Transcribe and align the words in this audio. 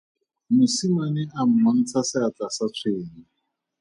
Mosimane 0.55 1.21
a 1.39 1.41
mmontsha 1.49 1.99
seatla 2.09 2.47
sa 2.55 2.65
tshwene. 2.75 3.21